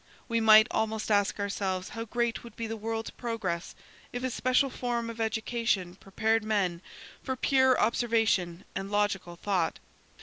We 0.27 0.41
might 0.41 0.65
almost 0.71 1.11
ask 1.11 1.39
ourselves 1.39 1.89
how 1.89 2.05
great 2.05 2.43
would 2.43 2.55
be 2.55 2.65
the 2.65 2.75
world's 2.75 3.11
progress 3.11 3.75
if 4.11 4.23
a 4.23 4.31
special 4.31 4.71
form 4.71 5.11
of 5.11 5.21
education 5.21 5.93
prepared 5.93 6.43
men 6.43 6.81
for 7.21 7.35
pure 7.35 7.79
observation 7.79 8.65
and 8.73 8.89
logical 8.89 9.35
thought. 9.35 9.77